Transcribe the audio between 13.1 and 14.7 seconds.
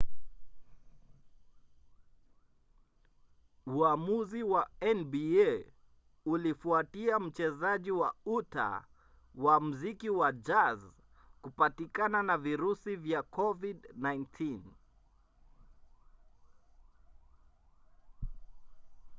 covid-19